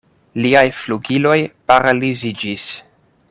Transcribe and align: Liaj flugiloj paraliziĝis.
Liaj 0.43 0.63
flugiloj 0.77 1.37
paraliziĝis. 1.73 2.67